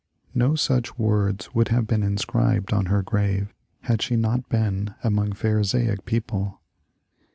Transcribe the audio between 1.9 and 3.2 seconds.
inscribed on her